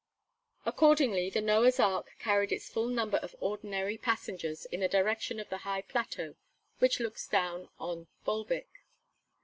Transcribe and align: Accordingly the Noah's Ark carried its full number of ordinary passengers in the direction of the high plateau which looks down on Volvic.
Accordingly 0.65 1.29
the 1.29 1.41
Noah's 1.41 1.79
Ark 1.79 2.09
carried 2.17 2.51
its 2.51 2.67
full 2.67 2.87
number 2.87 3.17
of 3.17 3.35
ordinary 3.39 3.99
passengers 3.99 4.65
in 4.71 4.79
the 4.79 4.87
direction 4.87 5.39
of 5.39 5.49
the 5.49 5.59
high 5.59 5.83
plateau 5.83 6.33
which 6.79 6.99
looks 6.99 7.27
down 7.27 7.69
on 7.79 8.07
Volvic. 8.25 8.65